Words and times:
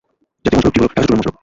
জাতীয় 0.43 0.53
মহাসড়কটি 0.53 0.79
হলো 0.81 0.87
ঢাকা-চট্টগ্রাম 0.87 1.17
মহাসড়ক। 1.21 1.35